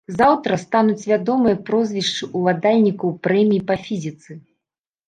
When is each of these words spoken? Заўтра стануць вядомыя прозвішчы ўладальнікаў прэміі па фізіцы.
Заўтра 0.19 0.55
стануць 0.63 1.03
вядомыя 1.11 1.59
прозвішчы 1.67 2.31
ўладальнікаў 2.41 3.17
прэміі 3.29 3.65
па 3.71 3.75
фізіцы. 3.89 4.31